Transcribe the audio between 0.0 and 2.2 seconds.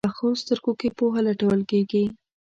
پخو سترګو کې پوهه لټول کېږي